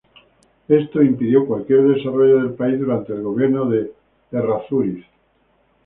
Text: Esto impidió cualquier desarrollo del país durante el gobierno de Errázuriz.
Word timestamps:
Esto 0.67 1.03
impidió 1.03 1.45
cualquier 1.45 1.83
desarrollo 1.89 2.37
del 2.37 2.55
país 2.55 2.79
durante 2.79 3.13
el 3.13 3.21
gobierno 3.21 3.69
de 3.69 3.91
Errázuriz. 4.31 5.05